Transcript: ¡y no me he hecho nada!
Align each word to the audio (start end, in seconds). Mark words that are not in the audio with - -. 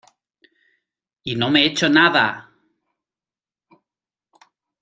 ¡y 1.23 1.35
no 1.35 1.51
me 1.51 1.61
he 1.61 1.67
hecho 1.67 1.87
nada! 1.87 2.51